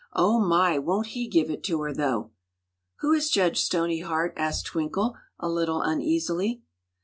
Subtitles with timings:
[0.13, 0.79] Oh, my!
[0.79, 2.31] won't he give it to her, though!"
[3.01, 6.63] "Who is Judge Stoneyheart?" asked Twinkle, a little uneasily.